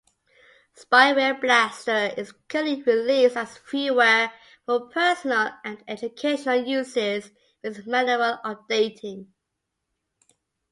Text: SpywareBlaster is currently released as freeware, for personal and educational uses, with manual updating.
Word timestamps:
SpywareBlaster 0.75 2.17
is 2.17 2.31
currently 2.47 2.81
released 2.81 3.37
as 3.37 3.59
freeware, 3.59 4.31
for 4.65 4.87
personal 4.89 5.51
and 5.63 5.83
educational 5.87 6.65
uses, 6.67 7.29
with 7.61 7.85
manual 7.85 8.39
updating. 8.43 9.27